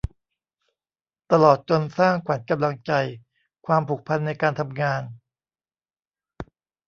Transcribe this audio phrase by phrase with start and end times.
[1.31, 2.91] ตลอดจนสร้างขวัญกำลังใจ
[3.65, 5.01] ความผูกพันในการทำงาน